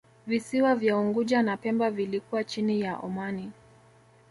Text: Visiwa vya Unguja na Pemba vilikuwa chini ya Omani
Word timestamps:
Visiwa 0.27 0.75
vya 0.75 0.97
Unguja 0.97 1.43
na 1.43 1.57
Pemba 1.57 1.91
vilikuwa 1.91 2.43
chini 2.43 2.81
ya 2.81 2.97
Omani 2.97 3.51